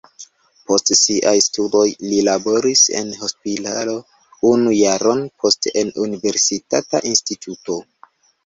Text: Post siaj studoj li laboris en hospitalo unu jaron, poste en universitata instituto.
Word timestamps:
Post 0.69 0.87
siaj 0.99 1.33
studoj 1.47 1.83
li 2.05 2.21
laboris 2.29 2.81
en 3.01 3.11
hospitalo 3.19 3.95
unu 4.55 4.75
jaron, 4.79 5.23
poste 5.45 5.75
en 5.83 5.95
universitata 6.07 7.07
instituto. 7.13 7.79